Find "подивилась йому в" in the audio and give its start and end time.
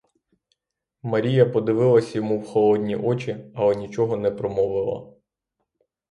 1.45-2.45